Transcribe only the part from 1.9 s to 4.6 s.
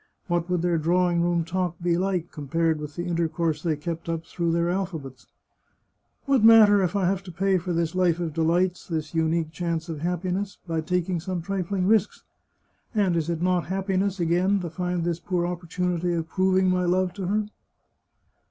like, compared with the intercourse they kept up through